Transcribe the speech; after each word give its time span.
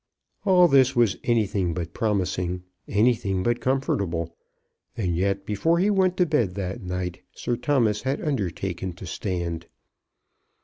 All 0.45 0.67
this 0.67 0.95
was 0.95 1.15
anything 1.25 1.75
but 1.75 1.93
promising, 1.93 2.63
anything 2.87 3.43
but 3.43 3.61
comfortable; 3.61 4.35
and 4.97 5.15
yet 5.15 5.45
before 5.45 5.77
he 5.77 5.91
went 5.91 6.17
to 6.17 6.25
bed 6.25 6.55
that 6.55 6.81
night 6.81 7.21
Sir 7.35 7.55
Thomas 7.55 8.01
had 8.01 8.19
undertaken 8.19 8.93
to 8.93 9.05
stand. 9.05 9.67